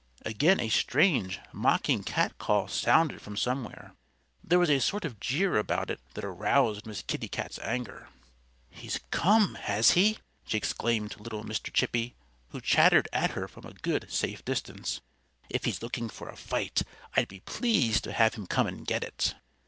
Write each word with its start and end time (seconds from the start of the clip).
Again 0.25 0.59
a 0.59 0.67
strange, 0.67 1.37
mocking 1.53 2.03
catcall 2.03 2.67
sounded 2.67 3.21
from 3.21 3.37
somewhere. 3.37 3.93
There 4.43 4.57
was 4.57 4.71
a 4.71 4.79
sort 4.79 5.05
of 5.05 5.19
jeer 5.19 5.57
about 5.59 5.91
it 5.91 5.99
that 6.15 6.23
aroused 6.23 6.87
Miss 6.87 7.03
Kitty 7.03 7.27
Cat's 7.27 7.59
anger. 7.59 8.09
"He's 8.71 8.99
come, 9.11 9.53
has 9.53 9.91
he?" 9.91 10.17
she 10.47 10.57
exclaimed 10.57 11.11
to 11.11 11.21
little 11.21 11.43
Mr. 11.43 11.71
Chippy, 11.71 12.15
who 12.49 12.59
chattered 12.59 13.09
at 13.13 13.33
her 13.33 13.47
from 13.47 13.65
a 13.67 13.73
good, 13.73 14.11
safe 14.11 14.43
distance. 14.43 15.01
"If 15.51 15.65
he's 15.65 15.83
looking 15.83 16.09
for 16.09 16.29
a 16.29 16.35
fight 16.35 16.81
I'd 17.15 17.27
be 17.27 17.41
pleased 17.41 18.03
to 18.05 18.11
have 18.11 18.33
him 18.33 18.47
come 18.47 18.65
and 18.65 18.87
get 18.87 19.03
it." 19.03 19.35